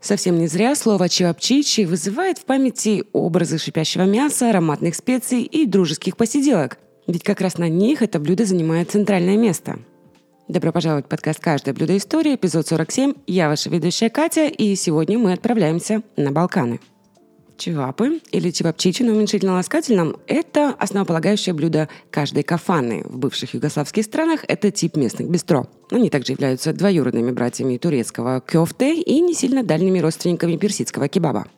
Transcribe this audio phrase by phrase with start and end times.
[0.00, 6.16] Совсем не зря слово «чевапчичи» вызывает в памяти образы шипящего мяса, ароматных специй и дружеских
[6.16, 6.78] посиделок.
[7.06, 9.78] Ведь как раз на них это блюдо занимает центральное место.
[10.48, 13.14] Добро пожаловать в подкаст «Каждое блюдо истории», эпизод 47.
[13.26, 16.80] Я ваша ведущая Катя, и сегодня мы отправляемся на Балканы.
[17.60, 23.02] Чевапы или чевапчичи на уменьшительно-ласкательном– это основополагающее блюдо каждой кафаны.
[23.04, 25.66] В бывших югославских странах это тип местных бистро.
[25.90, 31.48] Они также являются двоюродными братьями турецкого кёфте и не сильно дальними родственниками персидского кебаба.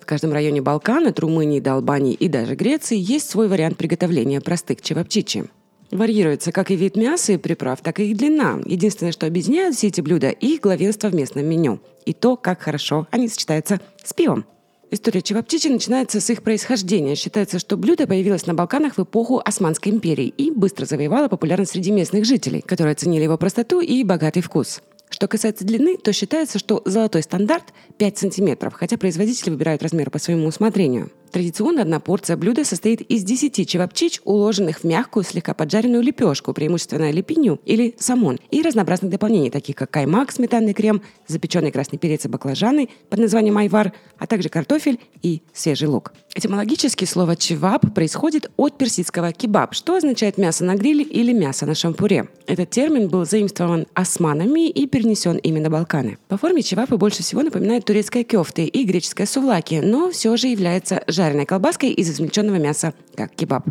[0.00, 4.40] В каждом районе Балкан, от Румынии до Албании и даже Греции есть свой вариант приготовления
[4.40, 5.44] простых чевапчичи.
[5.90, 8.60] Варьируется как и вид мяса и приправ, так и их длина.
[8.64, 11.80] Единственное, что объединяют все эти блюда– их главенство в местном меню.
[12.06, 14.46] И то, как хорошо они сочетаются с пивом.
[14.92, 17.14] История чевапчичи начинается с их происхождения.
[17.14, 21.92] Считается, что блюдо появилось на Балканах в эпоху Османской империи и быстро завоевало популярность среди
[21.92, 24.82] местных жителей, которые оценили его простоту и богатый вкус.
[25.08, 30.18] Что касается длины, то считается, что золотой стандарт 5 сантиметров, хотя производители выбирают размер по
[30.18, 31.12] своему усмотрению.
[31.30, 37.10] Традиционно одна порция блюда состоит из 10 чевапчич, уложенных в мягкую, слегка поджаренную лепешку, преимущественно
[37.10, 42.28] лепинью или самон, и разнообразных дополнений, таких как каймак, сметанный крем, запеченный красный перец и
[42.28, 46.12] баклажаны под названием айвар, а также картофель и свежий лук.
[46.34, 51.74] Этимологически слово «чевап» происходит от персидского «кебаб», что означает «мясо на гриле» или «мясо на
[51.74, 52.28] шампуре».
[52.46, 56.18] Этот термин был заимствован османами и перенесен именно на Балканы.
[56.28, 61.02] По форме чевапы больше всего напоминают турецкое кёфты и греческое сувлаки, но все же является
[61.20, 63.64] жареной колбаской из измельченного мяса, как кебаб.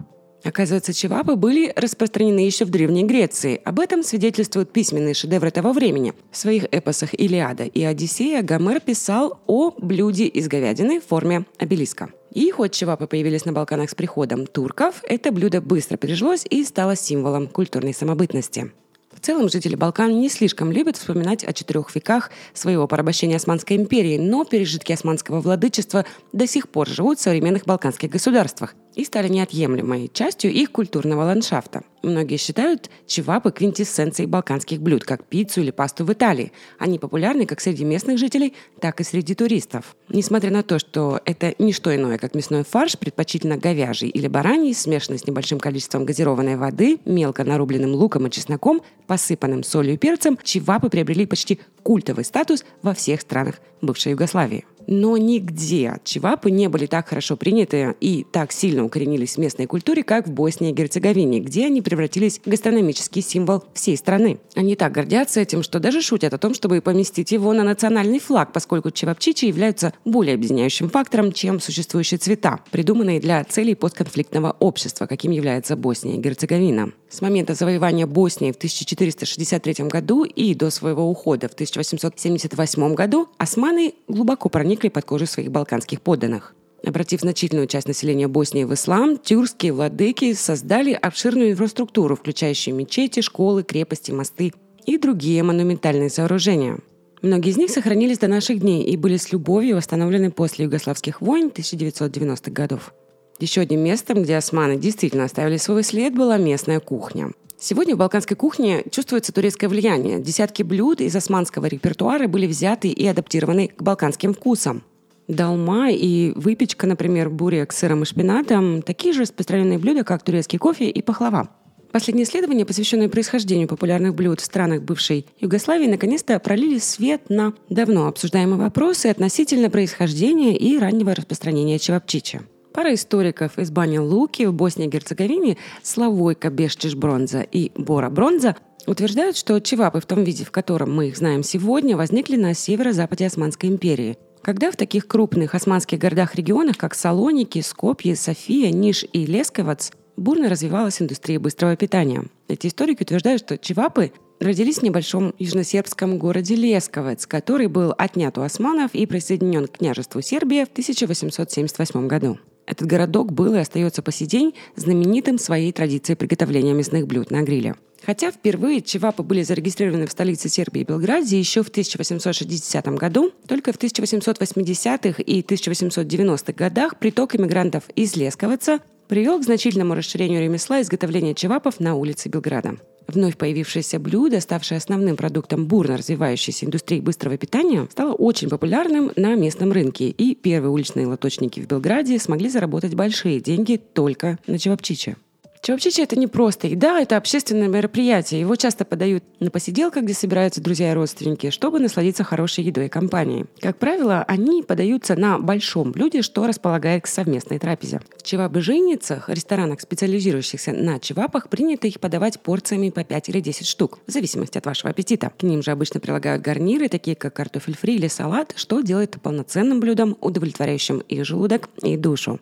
[0.44, 3.59] Оказывается, чевапы были распространены еще в Древней Греции.
[3.66, 6.14] Об этом свидетельствуют письменные шедевры того времени.
[6.31, 12.09] В своих эпосах «Илиада» и «Одиссея» Гомер писал о блюде из говядины в форме обелиска.
[12.31, 16.95] И хоть чевапы появились на Балканах с приходом турков, это блюдо быстро прижилось и стало
[16.95, 18.72] символом культурной самобытности.
[19.13, 24.17] В целом жители Балкан не слишком любят вспоминать о четырех веках своего порабощения Османской империи,
[24.17, 30.09] но пережитки османского владычества до сих пор живут в современных балканских государствах и стали неотъемлемой
[30.14, 31.83] частью их культурного ландшафта.
[32.02, 36.52] Многие считают чевапы квинтэссенцией балканских блюд, как пиццу или пасту в Италии.
[36.77, 39.95] Они популярны как среди местных жителей, так и среди туристов.
[40.08, 44.73] Несмотря на то, что это не что иное, как мясной фарш, предпочтительно говяжий или бараний,
[44.73, 50.38] смешанный с небольшим количеством газированной воды, мелко нарубленным луком и чесноком, посыпанным солью и перцем,
[50.43, 56.85] чевапы приобрели почти культовый статус во всех странах бывшей Югославии но нигде чевапы не были
[56.85, 61.39] так хорошо приняты и так сильно укоренились в местной культуре, как в Боснии и Герцеговине,
[61.39, 64.39] где они превратились в гастрономический символ всей страны.
[64.55, 68.51] Они так гордятся этим, что даже шутят о том, чтобы поместить его на национальный флаг,
[68.53, 75.31] поскольку чевапчичи являются более объединяющим фактором, чем существующие цвета, придуманные для целей постконфликтного общества, каким
[75.31, 76.91] является Босния и Герцеговина.
[77.09, 83.95] С момента завоевания Боснии в 1463 году и до своего ухода в 1878 году османы
[84.08, 86.53] глубоко проникли под кожу своих балканских подданных.
[86.86, 93.64] Обратив значительную часть населения Боснии в ислам, тюркские владыки создали обширную инфраструктуру, включающую мечети, школы,
[93.64, 94.53] крепости, мосты
[94.86, 96.77] и другие монументальные сооружения.
[97.23, 101.47] Многие из них сохранились до наших дней и были с любовью восстановлены после югославских войн
[101.53, 102.93] 1990-х годов.
[103.39, 107.32] Еще одним местом, где османы действительно оставили свой след, была местная кухня.
[107.58, 110.20] Сегодня в балканской кухне чувствуется турецкое влияние.
[110.20, 114.83] Десятки блюд из османского репертуара были взяты и адаптированы к балканским вкусам.
[115.30, 120.58] Долма и выпечка, например, бурек с сыром и шпинатом– такие же распространенные блюда, как турецкий
[120.58, 121.50] кофе и пахлава.
[121.92, 128.07] Последние исследования, посвященные происхождению популярных блюд в странах бывшей Югославии, наконец-то пролили свет на давно
[128.07, 132.42] обсуждаемые вопросы относительно происхождения и раннего распространения чевапчичи.
[132.74, 138.56] Пара историков из Бани Луки в Боснии и Герцеговине Славойка Бешчиш Бронза и Бора Бронза
[138.85, 143.25] утверждают, что чевапы в том виде, в котором мы их знаем сегодня, возникли на северо-западе
[143.25, 144.18] Османской империи.
[144.41, 151.01] Когда в таких крупных османских городах-регионах, как Салоники, Скопье, София, Ниш и Лесковац, бурно развивалась
[151.01, 152.25] индустрия быстрого питания.
[152.47, 158.41] Эти историки утверждают, что чевапы родились в небольшом южносербском городе Лесковец, который был отнят у
[158.41, 162.38] османов и присоединен к княжеству Сербия в 1878 году.
[162.69, 167.42] Этот городок был и остается по сей день знаменитым своей традицией приготовления мясных блюд на
[167.42, 167.74] гриле.
[168.06, 173.80] Хотя впервые чевапы были зарегистрированы в столице Сербии Белграде еще в 1860 году, только в
[173.80, 181.80] 1880-х и 1890-х годах приток иммигрантов из Лесковица привел к значительному расширению ремесла изготовления чевапов
[181.80, 182.75] на улице Белграда.
[183.09, 189.33] Вновь появившееся блюдо, ставшее основным продуктом бурно развивающейся индустрии быстрого питания, стало очень популярным на
[189.33, 195.15] местном рынке, и первые уличные лоточники в Белграде смогли заработать большие деньги только на чевапчиче.
[195.61, 198.39] Чевапчичи– это не просто еда, это общественное мероприятие.
[198.39, 202.89] Его часто подают на посиделках, где собираются друзья и родственники, чтобы насладиться хорошей едой и
[202.89, 203.45] компанией.
[203.59, 208.00] Как правило, они подаются на большом блюде, что располагает к совместной трапезе.
[208.17, 214.00] В чевабы-жийницах, ресторанах, специализирующихся на чевапах, принято их подавать порциями по 5 или 10 штук,
[214.07, 215.31] в зависимости от вашего аппетита.
[215.38, 219.81] К ним же обычно прилагают гарниры, такие как картофель фри или салат, что делает полноценным
[219.81, 222.39] блюдом, удовлетворяющим и желудок, и душу.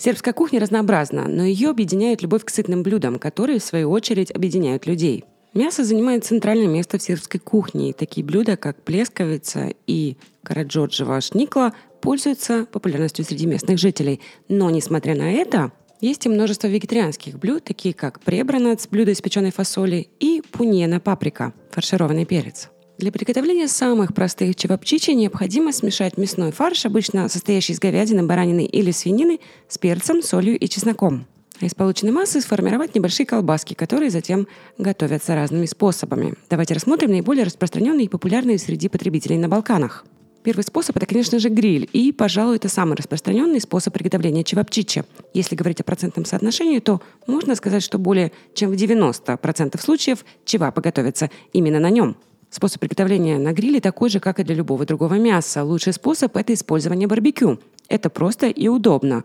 [0.00, 4.86] Сербская кухня разнообразна, но ее объединяет любовь к сытным блюдам, которые, в свою очередь, объединяют
[4.86, 5.26] людей.
[5.52, 11.74] Мясо занимает центральное место в сербской кухне, и такие блюда, как плесковица и караджорджева шникла,
[12.00, 14.22] пользуются популярностью среди местных жителей.
[14.48, 15.70] Но, несмотря на это,
[16.00, 21.52] есть и множество вегетарианских блюд, такие как пребранац, блюдо из печеной фасоли, и пунена паприка,
[21.72, 22.70] фаршированный перец.
[23.00, 28.90] Для приготовления самых простых чевапчичи необходимо смешать мясной фарш, обычно состоящий из говядины, баранины или
[28.90, 31.24] свинины, с перцем, солью и чесноком.
[31.62, 36.34] А из полученной массы сформировать небольшие колбаски, которые затем готовятся разными способами.
[36.50, 40.04] Давайте рассмотрим наиболее распространенные и популярные среди потребителей на Балканах.
[40.42, 41.88] Первый способ– это, конечно же, гриль.
[41.94, 45.04] И, пожалуй, это самый распространенный способ приготовления чевапчичи.
[45.32, 50.82] Если говорить о процентном соотношении, то можно сказать, что более чем в 90% случаев чевапы
[50.82, 52.18] готовятся именно на нем–
[52.50, 55.62] Способ приготовления на гриле такой же, как и для любого другого мяса.
[55.62, 57.60] Лучший способ– это использование барбекю.
[57.88, 59.22] Это просто и удобно.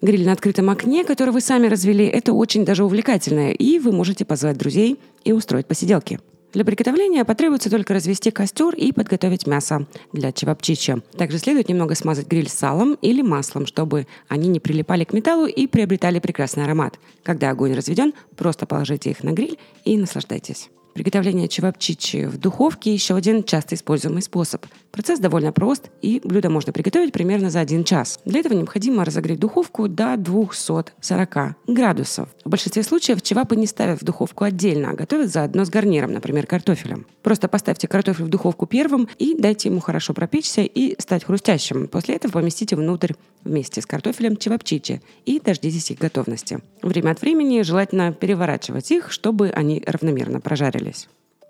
[0.00, 4.24] Гриль на открытом окне, который вы сами развели, это очень даже увлекательно, и вы можете
[4.24, 6.20] позвать друзей и устроить посиделки.
[6.52, 11.02] Для приготовления потребуется только развести костер и подготовить мясо для чевапчичи.
[11.16, 15.66] Также следует немного смазать гриль салом или маслом, чтобы они не прилипали к металлу и
[15.66, 16.98] приобретали прекрасный аромат.
[17.22, 20.70] Когда огонь разведен, просто положите их на гриль и наслаждайтесь.
[20.94, 24.66] Приготовление чевапчичи в духовке– еще один часто используемый способ.
[24.90, 28.18] Процесс довольно прост, и блюдо можно приготовить примерно за один час.
[28.24, 32.28] Для этого необходимо разогреть духовку до 240 градусов.
[32.44, 36.46] В большинстве случаев чевапы не ставят в духовку отдельно, а готовят заодно с гарниром, например,
[36.46, 37.06] картофелем.
[37.22, 41.86] Просто поставьте картофель в духовку первым и дайте ему хорошо пропечься и стать хрустящим.
[41.86, 43.12] После этого поместите внутрь
[43.44, 46.58] вместе с картофелем чевапчичи и дождитесь их готовности.
[46.82, 50.79] Время от времени желательно переворачивать их, чтобы они равномерно прожарились.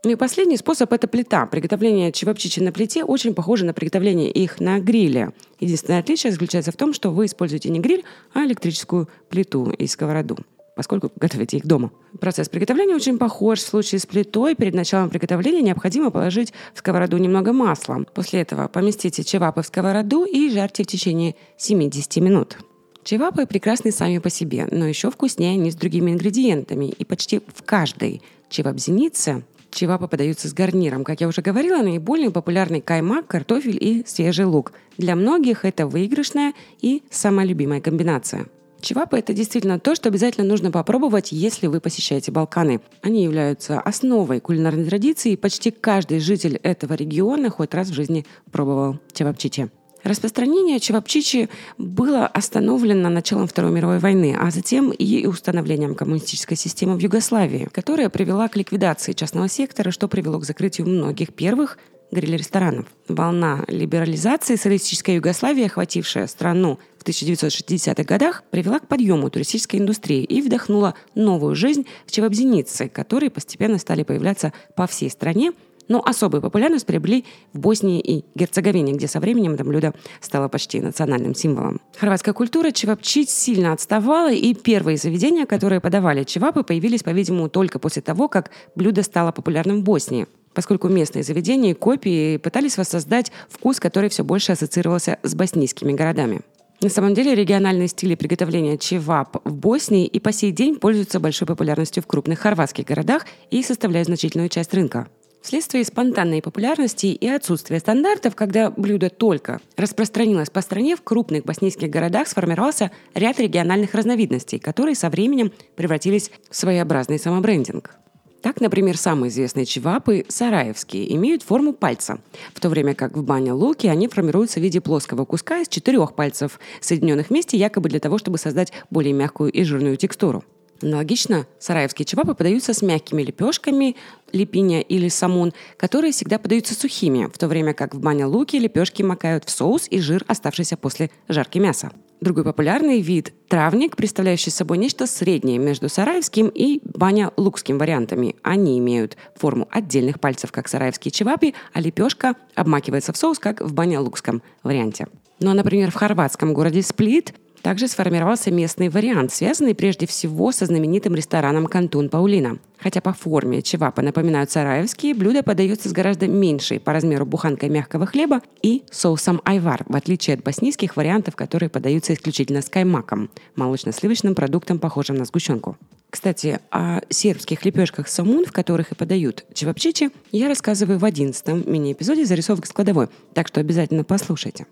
[0.03, 1.45] Ну и последний способ– это плита.
[1.45, 5.33] Приготовление чевапчичи на плите очень похоже на приготовление их на гриле.
[5.59, 10.39] Единственное отличие заключается в том, что вы используете не гриль, а электрическую плиту и сковороду
[10.77, 11.91] поскольку готовите их дома.
[12.21, 13.59] Процесс приготовления очень похож.
[13.59, 18.07] В случае с плитой перед началом приготовления необходимо положить в сковороду немного масла.
[18.15, 22.57] После этого поместите чевапы в сковороду и жарьте в течение 70 минут.
[23.03, 26.87] Чевапы прекрасны сами по себе, но еще вкуснее они с другими ингредиентами.
[26.87, 31.05] И почти в каждой чевап-зенице Чевапы подаются с гарниром.
[31.05, 34.73] Как я уже говорила, наиболее популярный каймак, картофель и свежий лук.
[34.99, 38.47] Для многих это выигрышная и самая любимая комбинация.
[38.81, 42.81] Чевапы– это действительно то, что обязательно нужно попробовать, если вы посещаете Балканы.
[43.03, 48.25] Они являются основой кулинарной традиции, и почти каждый житель этого региона хоть раз в жизни
[48.51, 49.69] пробовал чевапчичи.
[50.03, 57.01] Распространение чевапчичи было остановлено началом Второй мировой войны, а затем и установлением коммунистической системы в
[57.01, 61.79] Югославии, которая привела к ликвидации частного сектора, что привело к закрытию многих первых
[62.11, 62.87] гриль-ресторанов.
[63.09, 70.43] Волна либерализации социалистической Югославии, охватившая страну в 1960-х годах, привела к подъему туристической индустрии и
[70.43, 75.53] вдохнула новую жизнь в чевапзеницы, которые постепенно стали появляться по всей стране
[75.91, 80.81] но особую популярность приобрели в Боснии и Герцеговине, где со временем это блюдо стало почти
[80.81, 81.81] национальным символом.
[81.99, 88.03] Хорватская культура чевапчить сильно отставала, и первые заведения, которые подавали чевапы, появились, по-видимому, только после
[88.03, 93.79] того, как блюдо стало популярным в Боснии поскольку местные заведения и копии пытались воссоздать вкус,
[93.79, 96.41] который все больше ассоциировался с боснийскими городами.
[96.83, 101.47] На самом деле региональные стили приготовления чевап в Боснии и по сей день пользуются большой
[101.47, 105.07] популярностью в крупных хорватских городах и составляют значительную часть рынка.
[105.43, 111.89] Вследствие спонтанной популярности и отсутствия стандартов, когда блюдо только распространилось по стране, в крупных боснийских
[111.89, 117.97] городах сформировался ряд региональных разновидностей, которые со временем превратились в своеобразный самобрендинг.
[118.43, 122.21] Так, например, самые известные чевапы, сараевские, имеют форму пальца,
[122.55, 126.15] в то время как в бане луки они формируются в виде плоского куска из четырех
[126.15, 130.45] пальцев, соединенных вместе якобы для того, чтобы создать более мягкую и жирную текстуру.
[130.83, 133.97] Аналогично, сараевские чевапы подаются с мягкими лепешками,
[134.33, 139.03] лепиня или самун, которые всегда подаются сухими, в то время как в бане луки лепешки
[139.03, 141.91] макают в соус и жир, оставшийся после жарки мяса.
[142.21, 148.37] Другой популярный вид– травник, представляющий собой нечто среднее между сараевским и баня-лукским вариантами.
[148.43, 153.73] Они имеют форму отдельных пальцев, как сараевские чевапи, а лепешка обмакивается в соус, как в
[153.73, 155.09] баня-лукском варианте.
[155.41, 160.67] Ну а, например, в хорватском городе Сплит Также сформировался местный вариант, связанный прежде всего со
[160.67, 162.59] знаменитым рестораном «Кантун Паулина».
[162.79, 168.07] Хотя по форме чевапы напоминают сараевские, блюдо подается с гораздо меньшей по размеру буханкой мягкого
[168.07, 174.35] хлеба и соусом айвар, в отличие от боснийских вариантов, которые подаются исключительно с каймаком, молочно-сливочным
[174.35, 175.77] продуктом, похожим на сгущенку.
[176.09, 182.25] Кстати, о сербских лепешках самун, в которых и подают чевапчичи, я рассказываю в одиннадцатом мини-эпизоде
[182.25, 184.67] «Зарисовок с кладовой», так что обязательно послушайте.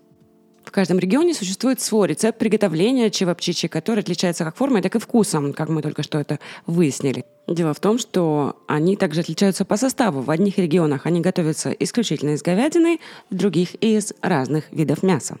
[0.69, 5.51] В каждом регионе существует свой рецепт приготовления чевапчичи, который отличается как формой, так и вкусом,
[5.51, 7.25] как мы только что это выяснили.
[7.47, 10.21] Дело в том, что они также отличаются по составу.
[10.21, 12.99] В одних регионах они готовятся исключительно из говядины,
[13.31, 15.39] в других– из разных видов мяса.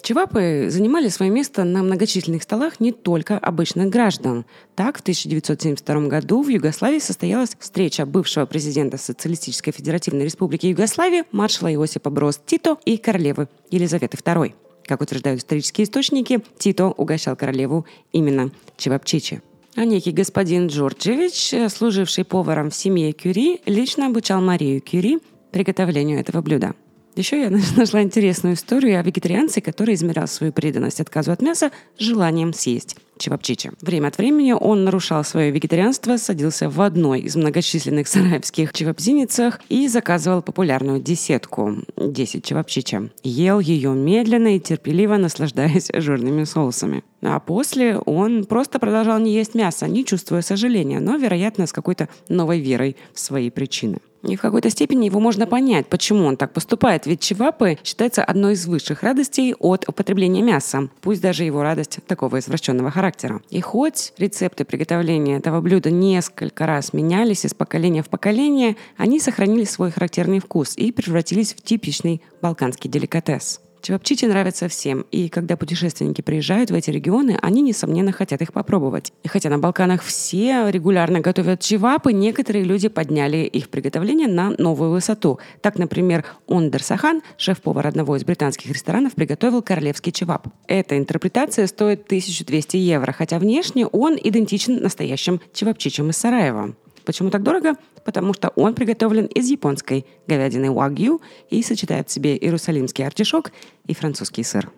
[0.00, 4.44] Чевапы занимали свое место на многочисленных столах не только обычных граждан.
[4.76, 11.74] Так, в 1972 году в Югославии состоялась встреча бывшего президента Социалистической Федеративной Республики Югославии маршала
[11.74, 14.54] Иосипа Брос Тито и королевы Елизаветы II.
[14.88, 19.42] Как утверждают исторические источники, Тито угощал королеву именно Чевапчичи.
[19.76, 25.18] А некий господин Джорджевич, служивший поваром в семье Кюри, лично обучал Марию Кюри
[25.52, 26.74] приготовлению этого блюда.
[27.16, 32.54] Еще я нашла интересную историю о вегетарианце, который измерял свою преданность отказу от мяса желанием
[32.54, 33.72] съесть чевапчичи.
[33.80, 39.88] Время от времени он нарушал свое вегетарианство, садился в одной из многочисленных сараевских чевапзиницах и
[39.88, 43.10] заказывал популярную десятку– 10 чевапчича.
[43.22, 47.04] Ел ее медленно и терпеливо, наслаждаясь жирными соусами.
[47.22, 52.08] А после он просто продолжал не есть мясо, не чувствуя сожаления, но, вероятно, с какой-то
[52.28, 53.98] новой верой в свои причины.
[54.22, 58.54] И в какой-то степени его можно понять, почему он так поступает, ведь чевапы считается одной
[58.54, 63.07] из высших радостей от употребления мяса, пусть даже его радость такого извращенного характера.
[63.50, 69.64] И хоть рецепты приготовления этого блюда несколько раз менялись из поколения в поколение, они сохранили
[69.64, 73.60] свой характерный вкус и превратились в типичный балканский деликатес.
[73.80, 79.12] Чевапчичи нравятся всем, и когда путешественники приезжают в эти регионы, они, несомненно, хотят их попробовать.
[79.22, 84.90] И хотя на Балканах все регулярно готовят чевапы, некоторые люди подняли их приготовление на новую
[84.90, 85.38] высоту.
[85.62, 90.48] Так, например, Ондер Сахан, шеф-повар одного из британских ресторанов, приготовил королевский чевап.
[90.66, 96.74] Эта интерпретация стоит 1200 евро, хотя внешне он идентичен настоящим чевапчичам из Сараева.
[97.04, 97.74] Почему так дорого?
[98.08, 103.52] Потому что он приготовлен из японской говядины вагyu и сочетает в себе иерусалимский артишок
[103.86, 104.72] и французский сыр.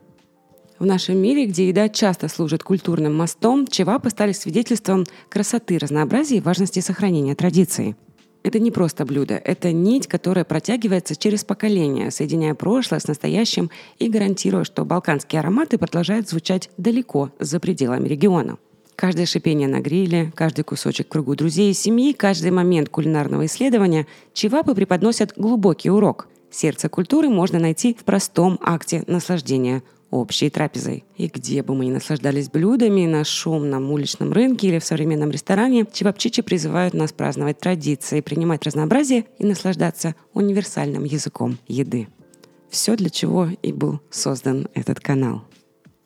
[0.80, 6.40] В нашем мире, где еда часто служит культурным мостом, чевапы стали свидетельством красоты, разнообразия и
[6.40, 7.94] важности сохранения традиций.
[8.42, 13.70] Это не просто блюдо, это нить, которая протягивается через поколения, соединяя прошлое с настоящим
[14.00, 18.58] и гарантируя, что балканские ароматы продолжают звучать далеко за пределами региона.
[19.00, 24.74] Каждое шипение на гриле, каждый кусочек кругу друзей и семьи, каждый момент кулинарного исследования чевапы
[24.74, 26.28] преподносят глубокий урок.
[26.50, 31.04] Сердце культуры можно найти в простом акте наслаждения общей трапезой.
[31.16, 35.86] И где бы мы ни наслаждались блюдами, на шумном уличном рынке или в современном ресторане,
[35.90, 42.08] чевапчичи призывают нас праздновать традиции, принимать разнообразие и наслаждаться универсальным языком еды.
[42.68, 45.44] Все для чего и был создан этот канал.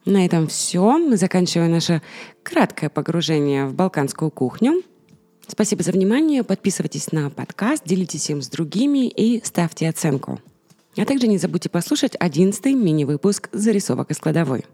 [0.05, 0.99] На этом все.
[0.99, 2.03] Мы заканчиваем наше
[2.43, 4.83] краткое погружение в балканскую кухню.
[5.47, 6.43] Спасибо за внимание.
[6.43, 10.41] Подписывайтесь на подкаст, делитесь им с другими и ставьте оценку.
[10.97, 14.65] А также не забудьте послушать одиннадцатый мини-выпуск «Зарисовок из кладовой».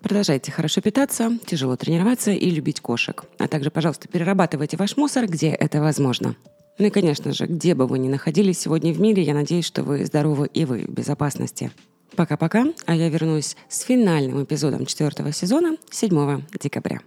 [0.00, 3.24] Продолжайте хорошо питаться, тяжело тренироваться и любить кошек.
[3.38, 6.36] А также, пожалуйста, перерабатывайте ваш мусор, где это возможно.
[6.78, 9.82] Ну и, конечно же, где бы вы ни находились сегодня в мире, я надеюсь, что
[9.82, 11.70] вы здоровы и вы в безопасности.
[12.16, 17.00] Пока-пока, а я вернусь с финальным эпизодом четвертого сезона 7 декабря.